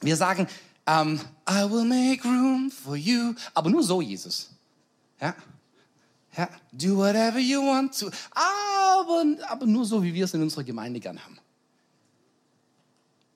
[0.00, 0.46] wir sagen,
[0.86, 3.34] um, I will make room for you.
[3.54, 4.50] Aber nur so, Jesus.
[5.20, 5.34] Ja?
[6.36, 6.48] Ja?
[6.72, 8.06] Do whatever you want to.
[9.20, 11.38] Aber, aber nur so, wie wir es in unserer Gemeinde gern haben.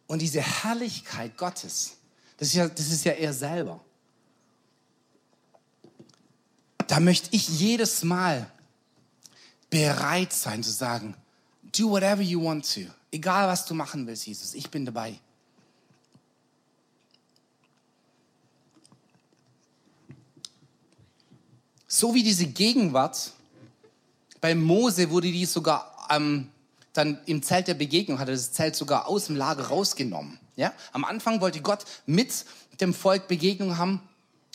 [0.07, 1.97] Und diese Herrlichkeit Gottes,
[2.37, 3.81] das ist ja, das ist ja er selber.
[6.87, 8.51] Da möchte ich jedes Mal
[9.71, 11.17] bereit sein zu sagen,
[11.77, 12.83] do whatever you want to.
[13.11, 15.19] Egal was du machen willst, Jesus, ich bin dabei.
[21.89, 23.33] So wie diese Gegenwart,
[24.47, 26.47] bei Mose wurde die sogar ähm,
[26.93, 30.39] dann im Zelt der Begegnung, hatte das Zelt sogar aus dem Lager rausgenommen.
[30.55, 30.73] Ja?
[30.93, 32.45] Am Anfang wollte Gott mit
[32.81, 34.01] dem Volk Begegnung haben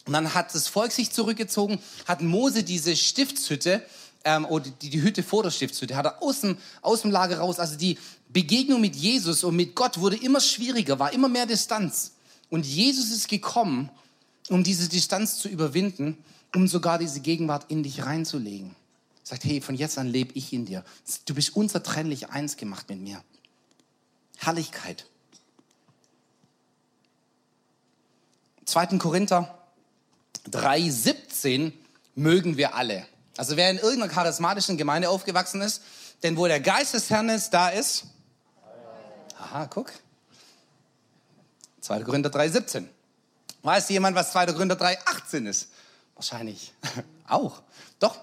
[0.08, 1.78] und dann hat das Volk sich zurückgezogen,
[2.08, 3.84] hat Mose diese Stiftshütte
[4.24, 7.40] ähm, oder die, die Hütte vor der Stiftshütte, hat er aus dem, aus dem Lager
[7.40, 7.60] raus.
[7.60, 7.98] Also die
[8.30, 12.14] Begegnung mit Jesus und mit Gott wurde immer schwieriger, war immer mehr Distanz.
[12.50, 13.90] Und Jesus ist gekommen,
[14.48, 16.18] um diese Distanz zu überwinden
[16.56, 18.76] um sogar diese Gegenwart in dich reinzulegen.
[19.32, 20.84] Sagt, hey, von jetzt an lebe ich in dir.
[21.24, 23.24] Du bist unzertrennlich eins gemacht mit mir.
[24.38, 25.06] Herrlichkeit.
[28.65, 28.98] 2.
[28.98, 29.58] Korinther
[30.50, 31.72] 3,17
[32.15, 33.08] mögen wir alle.
[33.38, 35.82] Also wer in irgendeiner charismatischen Gemeinde aufgewachsen ist,
[36.24, 38.04] denn wo der Geist des Herrn ist, da ist.
[39.39, 39.94] Aha, guck.
[41.80, 42.04] 2.
[42.04, 42.84] Korinther 3,17.
[43.62, 44.48] Weiß jemand, was 2.
[44.48, 45.70] Korinther 3,18 ist?
[46.15, 46.74] Wahrscheinlich
[47.30, 47.62] auch.
[47.98, 48.20] Doch,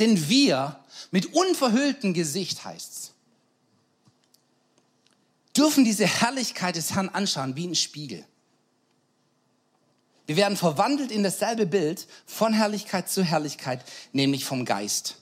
[0.00, 0.78] denn wir
[1.10, 3.12] mit unverhülltem Gesicht heißt's,
[5.56, 8.24] dürfen diese Herrlichkeit des Herrn anschauen wie ein Spiegel.
[10.26, 15.16] Wir werden verwandelt in dasselbe Bild von Herrlichkeit zu Herrlichkeit, nämlich vom Geist.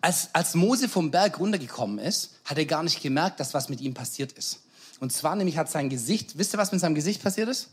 [0.00, 3.82] Als, als Mose vom Berg runtergekommen ist, hat er gar nicht gemerkt, dass was mit
[3.82, 4.60] ihm passiert ist.
[4.98, 7.68] Und zwar nämlich hat sein Gesicht, wisst ihr, was mit seinem Gesicht passiert ist?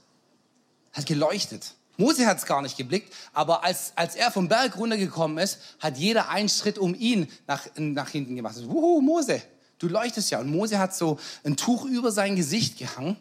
[0.98, 1.74] hat geleuchtet.
[1.98, 5.98] Mose hat es gar nicht geblickt, aber als, als er vom Berg runtergekommen ist, hat
[5.98, 8.56] jeder einen Schritt um ihn nach, nach hinten gemacht.
[8.68, 9.42] Wuhu, Mose,
[9.80, 10.40] du leuchtest ja.
[10.40, 13.18] Und Mose hat so ein Tuch über sein Gesicht gehangen,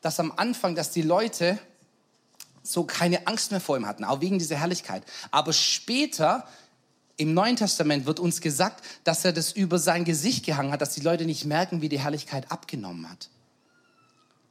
[0.00, 1.58] dass am Anfang, dass die Leute
[2.62, 5.02] so keine Angst mehr vor ihm hatten, auch wegen dieser Herrlichkeit.
[5.30, 6.46] Aber später
[7.16, 10.94] im Neuen Testament wird uns gesagt, dass er das über sein Gesicht gehangen hat, dass
[10.94, 13.28] die Leute nicht merken, wie die Herrlichkeit abgenommen hat.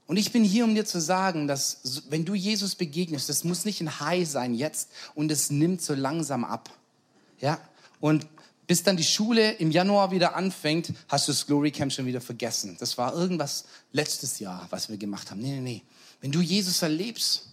[0.09, 3.63] Und ich bin hier, um dir zu sagen, dass wenn du Jesus begegnest, das muss
[3.63, 6.67] nicht ein High sein jetzt und es nimmt so langsam ab.
[7.39, 7.59] Ja?
[7.99, 8.25] Und
[8.65, 12.21] bis dann die Schule im Januar wieder anfängt, hast du das Glory Camp schon wieder
[12.21, 12.75] vergessen.
[12.79, 15.41] Das war irgendwas letztes Jahr, was wir gemacht haben.
[15.41, 15.83] Nee, nee, nee.
[16.21, 17.48] Wenn du Jesus erlebst,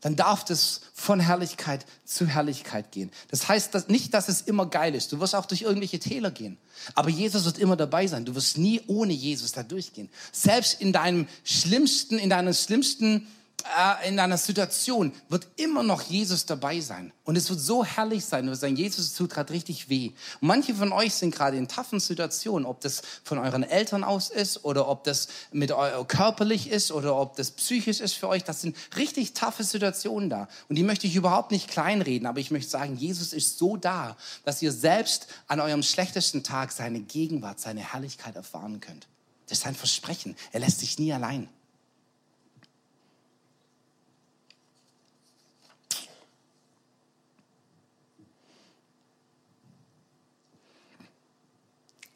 [0.00, 3.10] dann darf das von Herrlichkeit zu Herrlichkeit gehen.
[3.30, 5.12] Das heißt dass nicht, dass es immer geil ist.
[5.12, 6.58] Du wirst auch durch irgendwelche Täler gehen.
[6.94, 8.24] Aber Jesus wird immer dabei sein.
[8.24, 10.08] Du wirst nie ohne Jesus da durchgehen.
[10.30, 13.26] Selbst in deinem schlimmsten, in deiner schlimmsten
[13.64, 17.12] äh, in einer Situation wird immer noch Jesus dabei sein.
[17.24, 20.12] Und es wird so herrlich sein, sagen, Jesus tut gerade richtig weh.
[20.40, 24.64] Manche von euch sind gerade in taffen Situationen, ob das von euren Eltern aus ist
[24.64, 28.44] oder ob das mit euer körperlich ist oder ob das psychisch ist für euch.
[28.44, 30.48] Das sind richtig taffe Situationen da.
[30.68, 34.16] Und die möchte ich überhaupt nicht kleinreden, aber ich möchte sagen, Jesus ist so da,
[34.44, 39.08] dass ihr selbst an eurem schlechtesten Tag seine Gegenwart, seine Herrlichkeit erfahren könnt.
[39.48, 40.36] Das ist sein Versprechen.
[40.52, 41.48] Er lässt sich nie allein.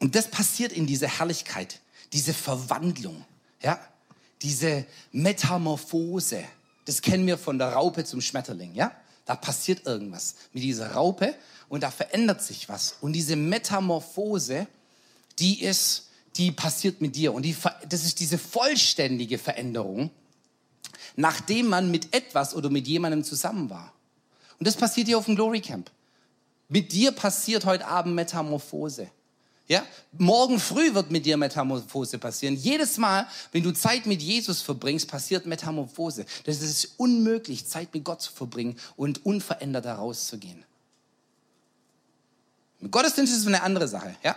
[0.03, 1.79] Und das passiert in dieser Herrlichkeit,
[2.11, 3.23] diese Verwandlung,
[3.61, 3.79] ja,
[4.41, 6.43] diese Metamorphose.
[6.83, 8.91] Das kennen wir von der Raupe zum Schmetterling, ja?
[9.23, 11.33] Da passiert irgendwas mit dieser Raupe
[11.69, 12.97] und da verändert sich was.
[12.99, 14.67] Und diese Metamorphose,
[15.39, 17.33] die ist, die passiert mit dir.
[17.33, 17.55] Und die,
[17.87, 20.11] das ist diese vollständige Veränderung,
[21.15, 23.93] nachdem man mit etwas oder mit jemandem zusammen war.
[24.59, 25.89] Und das passiert hier auf dem Glory Camp.
[26.67, 29.09] Mit dir passiert heute Abend Metamorphose.
[29.67, 29.85] Ja?
[30.17, 32.55] Morgen früh wird mit dir Metamorphose passieren.
[32.55, 36.25] Jedes Mal, wenn du Zeit mit Jesus verbringst, passiert Metamorphose.
[36.45, 40.63] Das ist unmöglich, Zeit mit Gott zu verbringen und unverändert herauszugehen.
[42.79, 44.15] Mit Gottesdienst ist eine andere Sache.
[44.23, 44.35] Ja?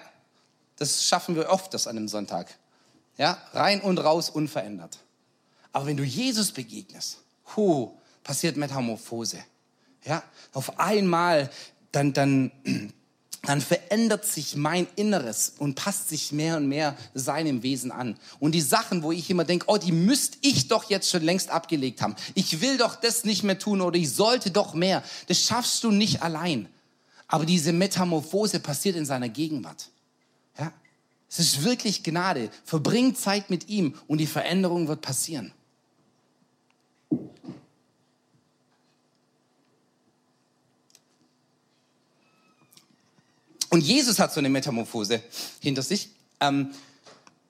[0.76, 2.56] Das schaffen wir oft, das an einem Sonntag.
[3.18, 3.42] Ja?
[3.52, 4.98] Rein und raus, unverändert.
[5.72, 7.18] Aber wenn du Jesus begegnest,
[7.56, 9.38] hu, passiert Metamorphose.
[10.04, 10.22] Ja?
[10.52, 11.50] Auf einmal,
[11.90, 12.92] dann, dann
[13.46, 18.16] dann verändert sich mein Inneres und passt sich mehr und mehr seinem Wesen an.
[18.40, 21.50] Und die Sachen, wo ich immer denke, oh, die müsste ich doch jetzt schon längst
[21.50, 22.16] abgelegt haben.
[22.34, 25.02] Ich will doch das nicht mehr tun oder ich sollte doch mehr.
[25.28, 26.68] Das schaffst du nicht allein.
[27.28, 29.88] Aber diese Metamorphose passiert in seiner Gegenwart.
[30.58, 30.72] Ja?
[31.28, 32.50] Es ist wirklich Gnade.
[32.64, 35.52] Verbring Zeit mit ihm und die Veränderung wird passieren.
[43.70, 45.22] Und Jesus hat so eine Metamorphose
[45.60, 46.10] hinter sich.
[46.40, 46.70] Ähm,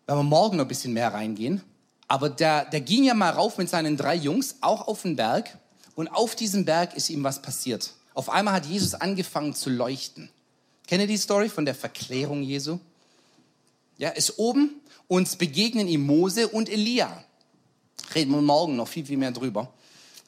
[0.06, 1.60] wenn wir morgen noch ein bisschen mehr reingehen.
[2.08, 5.58] Aber der, der ging ja mal rauf mit seinen drei Jungs, auch auf den Berg.
[5.94, 7.92] Und auf diesem Berg ist ihm was passiert.
[8.14, 10.30] Auf einmal hat Jesus angefangen zu leuchten.
[10.86, 12.78] Kennt ihr die Story von der Verklärung Jesu?
[13.98, 17.24] Ja, ist oben uns begegnen ihm Mose und Elia.
[18.14, 19.72] Reden wir morgen noch viel, viel mehr drüber.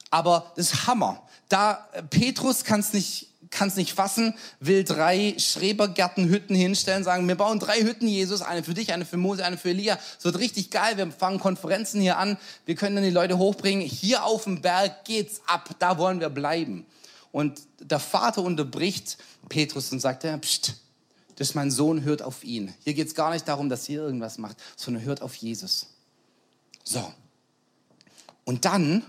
[0.09, 1.21] Aber das ist Hammer.
[1.49, 7.27] Da äh, Petrus kann es nicht kann es nicht fassen, will drei Schrebergärtenhütten hinstellen, sagen,
[7.27, 9.97] wir bauen drei Hütten, Jesus, eine für dich, eine für Mose, eine für Elia.
[10.17, 13.85] Es wird richtig geil, wir fangen Konferenzen hier an, wir können dann die Leute hochbringen.
[13.85, 16.85] Hier auf dem Berg geht's ab, da wollen wir bleiben.
[17.31, 19.17] Und der Vater unterbricht
[19.49, 22.73] Petrus und sagt, ja, das ist mein Sohn, hört auf ihn.
[22.83, 25.87] Hier geht's gar nicht darum, dass ihr irgendwas macht, sondern hört auf Jesus.
[26.83, 27.13] So.
[28.45, 29.03] Und dann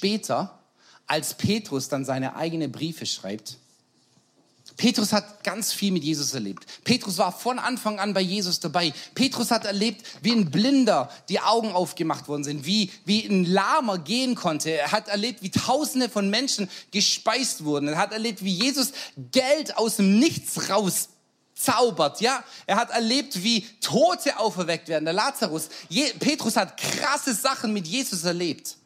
[0.00, 0.58] später,
[1.06, 3.58] als Petrus dann seine eigenen Briefe schreibt,
[4.78, 6.64] Petrus hat ganz viel mit Jesus erlebt.
[6.84, 8.94] Petrus war von Anfang an bei Jesus dabei.
[9.14, 13.98] Petrus hat erlebt, wie ein Blinder die Augen aufgemacht worden sind, wie, wie ein Lahmer
[13.98, 14.70] gehen konnte.
[14.70, 17.88] Er hat erlebt, wie Tausende von Menschen gespeist wurden.
[17.88, 18.92] Er hat erlebt, wie Jesus
[19.32, 21.10] Geld aus dem Nichts raus
[21.54, 22.42] zaubert, ja.
[22.66, 25.68] Er hat erlebt, wie Tote auferweckt werden, der Lazarus.
[25.90, 28.78] Je Petrus hat krasse Sachen mit Jesus erlebt.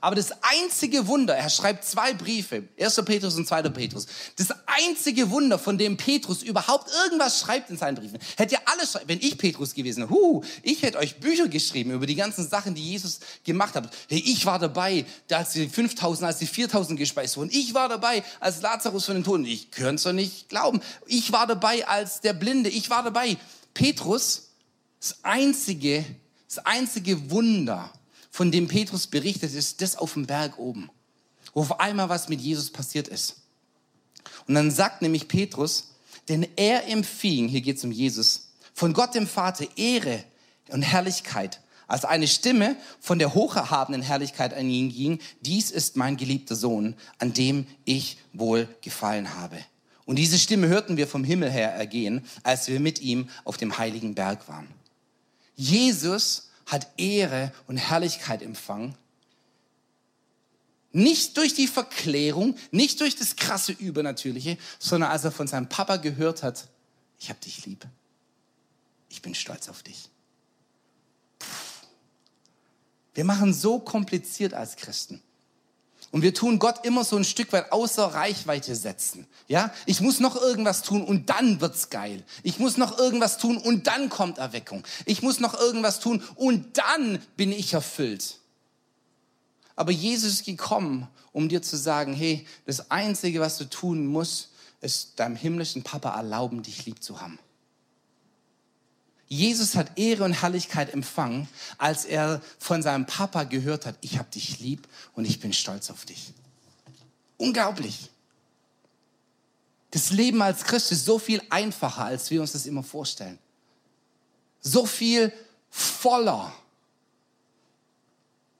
[0.00, 2.96] Aber das einzige Wunder, er schreibt zwei Briefe, 1.
[3.04, 3.62] Petrus und 2.
[3.70, 4.06] Petrus.
[4.36, 8.98] Das einzige Wunder, von dem Petrus überhaupt irgendwas schreibt in seinen Briefen, hätte ja alles
[9.06, 12.74] wenn ich Petrus gewesen wäre, huh, ich hätte euch Bücher geschrieben über die ganzen Sachen,
[12.74, 13.92] die Jesus gemacht hat.
[14.08, 17.50] Hey, ich war dabei, als die 5000, als die 4000 gespeist wurden.
[17.52, 19.44] Ich war dabei, als Lazarus von den Toten.
[19.44, 20.80] Ich könnte es doch nicht glauben.
[21.06, 22.70] Ich war dabei als der Blinde.
[22.70, 23.36] Ich war dabei.
[23.74, 24.50] Petrus
[25.00, 26.04] Das einzige,
[26.46, 27.90] das einzige Wunder,
[28.30, 30.90] von dem Petrus berichtet, ist das auf dem Berg oben,
[31.52, 33.42] wo auf einmal was mit Jesus passiert ist.
[34.46, 35.94] Und dann sagt nämlich Petrus,
[36.28, 40.24] denn er empfing, hier geht es um Jesus, von Gott dem Vater Ehre
[40.68, 46.16] und Herrlichkeit, als eine Stimme von der hocherhabenen Herrlichkeit an ihn ging, dies ist mein
[46.16, 49.58] geliebter Sohn, an dem ich wohl gefallen habe.
[50.06, 53.76] Und diese Stimme hörten wir vom Himmel her ergehen, als wir mit ihm auf dem
[53.76, 54.68] heiligen Berg waren.
[55.56, 58.94] Jesus hat Ehre und Herrlichkeit empfangen.
[60.92, 65.96] Nicht durch die Verklärung, nicht durch das krasse Übernatürliche, sondern als er von seinem Papa
[65.96, 66.68] gehört hat,
[67.18, 67.86] ich habe dich lieb.
[69.08, 70.08] Ich bin stolz auf dich.
[73.14, 75.20] Wir machen so kompliziert als Christen.
[76.12, 79.28] Und wir tun Gott immer so ein Stück weit außer Reichweite setzen.
[79.46, 82.24] Ja, ich muss noch irgendwas tun und dann wird's geil.
[82.42, 84.82] Ich muss noch irgendwas tun und dann kommt Erweckung.
[85.04, 88.38] Ich muss noch irgendwas tun und dann bin ich erfüllt.
[89.76, 94.50] Aber Jesus ist gekommen, um dir zu sagen, hey, das Einzige, was du tun musst,
[94.80, 97.38] ist deinem himmlischen Papa erlauben, dich lieb zu haben.
[99.32, 104.28] Jesus hat Ehre und Herrlichkeit empfangen, als er von seinem Papa gehört hat, ich habe
[104.28, 106.32] dich lieb und ich bin stolz auf dich.
[107.36, 108.10] Unglaublich.
[109.92, 113.38] Das Leben als Christ ist so viel einfacher, als wir uns das immer vorstellen.
[114.60, 115.32] So viel
[115.70, 116.52] voller.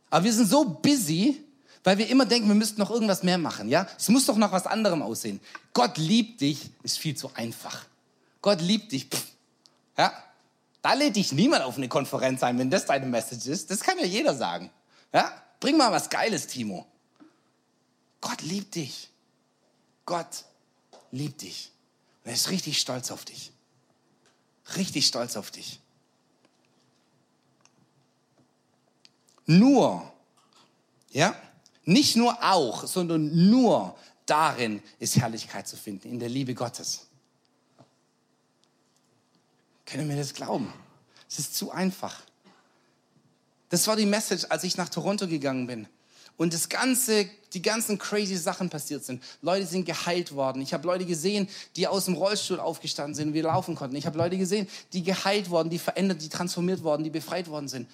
[0.08, 1.44] Aber wir sind so busy,
[1.82, 3.88] weil wir immer denken, wir müssten noch irgendwas mehr machen, ja?
[3.98, 5.40] Es muss doch noch was anderem aussehen.
[5.74, 7.86] Gott liebt dich ist viel zu einfach.
[8.40, 9.08] Gott liebt dich.
[9.08, 9.26] Pff,
[9.98, 10.12] ja?
[10.82, 13.70] Da lädt dich niemand auf eine Konferenz ein, wenn das deine Message ist.
[13.70, 14.70] Das kann ja jeder sagen.
[15.12, 15.30] Ja?
[15.60, 16.86] Bring mal was Geiles, Timo.
[18.20, 19.10] Gott liebt dich.
[20.06, 20.44] Gott
[21.10, 21.70] liebt dich.
[22.24, 23.52] Und er ist richtig stolz auf dich.
[24.76, 25.80] Richtig stolz auf dich.
[29.46, 30.10] Nur,
[31.10, 31.34] ja,
[31.84, 37.06] nicht nur auch, sondern nur darin ist Herrlichkeit zu finden, in der Liebe Gottes.
[39.90, 40.72] Können wir das glauben?
[41.28, 42.22] Es ist zu einfach.
[43.70, 45.86] Das war die Message, als ich nach Toronto gegangen bin.
[46.36, 49.22] Und das ganze, die ganzen crazy Sachen passiert sind.
[49.42, 50.62] Leute sind geheilt worden.
[50.62, 53.94] Ich habe Leute gesehen, die aus dem Rollstuhl aufgestanden sind und wir laufen konnten.
[53.96, 57.68] Ich habe Leute gesehen, die geheilt worden, die verändert, die transformiert worden, die befreit worden
[57.68, 57.90] sind.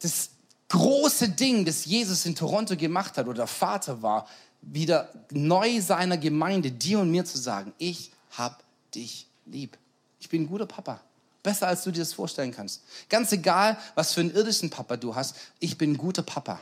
[0.00, 0.30] Das
[0.68, 4.26] große Ding, das Jesus in Toronto gemacht hat oder der Vater war,
[4.62, 8.62] wieder neu seiner Gemeinde, dir und mir zu sagen, ich hab
[8.94, 9.76] dich lieb.
[10.22, 11.00] Ich bin ein guter Papa.
[11.42, 12.84] Besser, als du dir das vorstellen kannst.
[13.08, 16.60] Ganz egal, was für einen irdischen Papa du hast, ich bin ein guter Papa.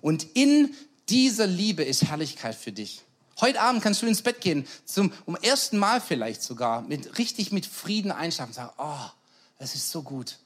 [0.00, 0.72] Und in
[1.08, 3.02] dieser Liebe ist Herrlichkeit für dich.
[3.40, 7.50] Heute Abend kannst du ins Bett gehen, zum um ersten Mal vielleicht sogar, mit, richtig
[7.50, 9.10] mit Frieden einschlafen und sagen, oh,
[9.58, 10.38] es ist so gut.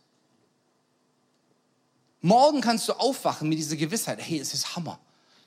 [2.22, 4.98] Morgen kannst du aufwachen mit dieser Gewissheit, hey, es ist Hammer.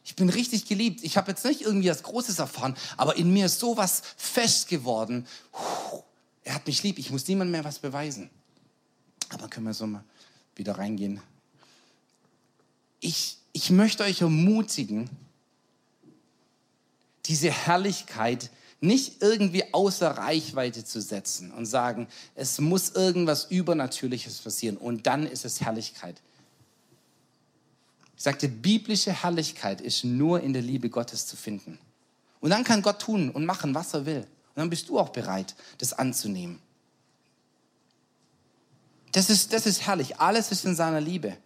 [0.04, 1.04] Ich bin richtig geliebt.
[1.04, 5.26] Ich habe jetzt nicht irgendwie was Großes erfahren, aber in mir ist sowas fest geworden.
[5.52, 6.04] Puh,
[6.48, 8.30] er hat mich lieb, ich muss niemandem mehr was beweisen.
[9.30, 10.04] Aber können wir so mal
[10.56, 11.20] wieder reingehen.
[13.02, 15.10] Ich, ich möchte euch ermutigen,
[17.26, 24.78] diese Herrlichkeit nicht irgendwie außer Reichweite zu setzen und sagen, es muss irgendwas Übernatürliches passieren
[24.78, 26.22] und dann ist es Herrlichkeit.
[28.16, 31.78] Ich sagte, biblische Herrlichkeit ist nur in der Liebe Gottes zu finden.
[32.40, 34.26] Und dann kann Gott tun und machen, was er will.
[34.58, 36.60] Dann bist du auch bereit, das anzunehmen.
[39.12, 40.18] Das ist, das ist herrlich.
[40.18, 41.38] Alles ist in seiner Liebe.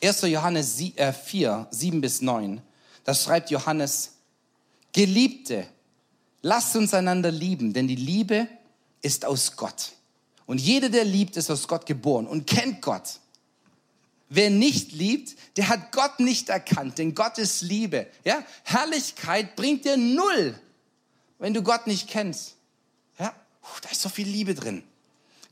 [0.00, 0.22] 1.
[0.22, 2.62] Johannes 4, 7 äh, bis 9.
[3.02, 4.12] Da schreibt Johannes,
[4.92, 5.66] Geliebte,
[6.40, 8.46] lasst uns einander lieben, denn die Liebe
[9.02, 9.94] ist aus Gott.
[10.46, 13.18] Und jeder, der liebt, ist aus Gott geboren und kennt Gott.
[14.28, 18.06] Wer nicht liebt, der hat Gott nicht erkannt, denn Gott ist Liebe.
[18.24, 18.44] Ja?
[18.62, 20.54] Herrlichkeit bringt dir null
[21.38, 22.56] wenn du Gott nicht kennst.
[23.18, 23.32] Ja,
[23.82, 24.82] da ist so viel Liebe drin.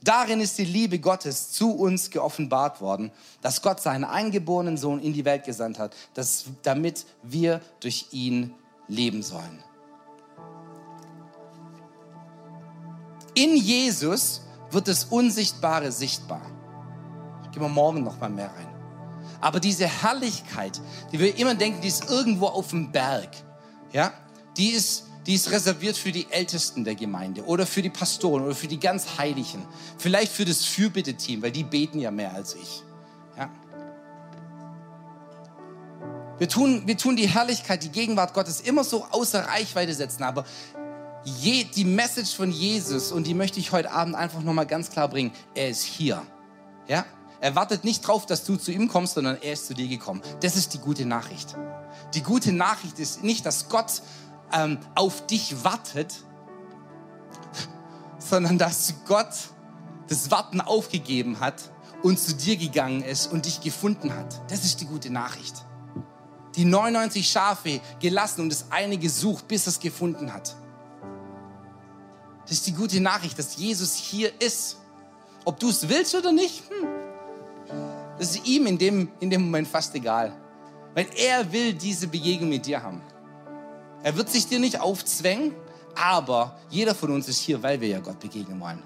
[0.03, 3.11] Darin ist die Liebe Gottes zu uns geoffenbart worden,
[3.41, 8.55] dass Gott seinen eingeborenen Sohn in die Welt gesandt hat, dass, damit wir durch ihn
[8.89, 9.63] leben sollen.
[13.35, 16.43] In Jesus wird das Unsichtbare sichtbar.
[17.53, 18.69] Gehen wir morgen noch mal mehr rein.
[19.41, 20.81] Aber diese Herrlichkeit,
[21.13, 23.31] die wir immer denken, die ist irgendwo auf dem Berg,
[23.93, 24.13] ja,
[24.57, 28.55] die ist die ist reserviert für die Ältesten der Gemeinde oder für die Pastoren oder
[28.55, 29.67] für die ganz Heiligen.
[29.99, 32.83] Vielleicht für das Fürbitte-Team, weil die beten ja mehr als ich.
[33.37, 33.51] Ja.
[36.39, 40.45] Wir tun, wir tun die Herrlichkeit, die Gegenwart Gottes immer so außer Reichweite setzen, aber
[41.27, 45.09] Je, die Message von Jesus, und die möchte ich heute Abend einfach nochmal ganz klar
[45.09, 46.23] bringen, er ist hier.
[46.87, 47.05] Ja?
[47.41, 50.23] Er wartet nicht drauf, dass du zu ihm kommst, sondern er ist zu dir gekommen.
[50.41, 51.57] Das ist die gute Nachricht.
[52.15, 54.03] Die gute Nachricht ist nicht, dass Gott
[54.53, 56.15] ähm, auf dich wartet,
[58.19, 59.35] sondern dass Gott
[60.09, 61.71] das Warten aufgegeben hat
[62.03, 64.41] und zu dir gegangen ist und dich gefunden hat.
[64.51, 65.65] Das ist die gute Nachricht.
[66.55, 70.57] Die 99 Schafe gelassen und das eine gesucht, bis es gefunden hat.
[72.43, 74.77] Das ist die gute Nachricht, dass Jesus hier ist.
[75.45, 76.89] Ob du es willst oder nicht, hm.
[78.19, 80.33] das ist ihm in dem, in dem Moment fast egal.
[80.95, 83.03] Weil er will diese Begegnung mit dir haben.
[84.03, 85.55] Er wird sich dir nicht aufzwängen,
[85.95, 88.83] aber jeder von uns ist hier, weil wir ja Gott begegnen wollen.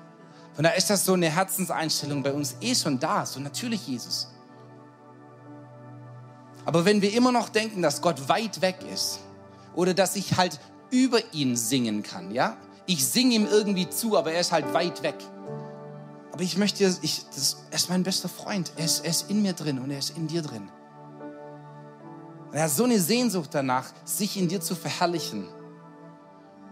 [0.54, 4.28] Von daher ist das so eine Herzenseinstellung bei uns eh schon da, so natürlich Jesus.
[6.64, 9.20] Aber wenn wir immer noch denken, dass Gott weit weg ist
[9.74, 12.56] oder dass ich halt über ihn singen kann, ja?
[12.86, 15.16] Ich singe ihm irgendwie zu, aber er ist halt weit weg.
[16.32, 18.72] Aber ich möchte, ich, das, er ist mein bester Freund.
[18.76, 20.68] Er ist, er ist in mir drin und er ist in dir drin.
[22.50, 25.48] Und er hat so eine Sehnsucht danach, sich in dir zu verherrlichen.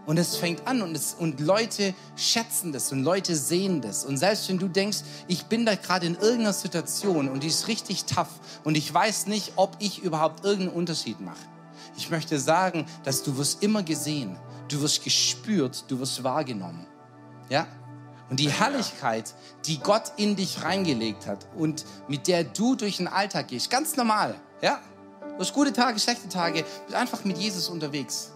[0.05, 4.05] Und es fängt an und, es, und Leute schätzen das und Leute sehen das.
[4.05, 7.67] Und selbst wenn du denkst, ich bin da gerade in irgendeiner Situation und die ist
[7.67, 11.37] richtig tough und ich weiß nicht, ob ich überhaupt irgendeinen Unterschied mache.
[11.95, 14.35] Ich möchte sagen, dass du wirst immer gesehen,
[14.67, 16.87] du wirst gespürt, du wirst wahrgenommen.
[17.49, 17.67] Ja?
[18.29, 19.33] Und die Herrlichkeit,
[19.65, 23.95] die Gott in dich reingelegt hat und mit der du durch den Alltag gehst, ganz
[23.95, 24.79] normal, ja?
[25.39, 28.33] Du hast gute Tage, schlechte Tage, bist einfach mit Jesus unterwegs.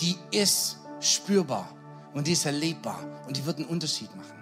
[0.00, 1.68] Die ist spürbar
[2.14, 4.35] und die ist erlebbar und die wird einen Unterschied machen.